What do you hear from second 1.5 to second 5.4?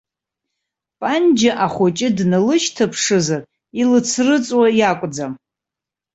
ахәыҷы дналышьҭаԥшызар, илыцрыҵуа иакәӡам.